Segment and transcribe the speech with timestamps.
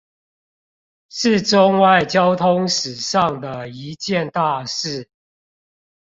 [1.09, 5.07] 是中外交通史上的一件大事